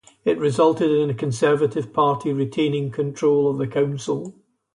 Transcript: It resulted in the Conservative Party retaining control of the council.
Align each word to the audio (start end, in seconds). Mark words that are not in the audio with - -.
It 0.25 0.39
resulted 0.39 0.89
in 0.89 1.09
the 1.09 1.13
Conservative 1.13 1.93
Party 1.93 2.33
retaining 2.33 2.89
control 2.89 3.47
of 3.47 3.59
the 3.59 3.67
council. 3.67 4.33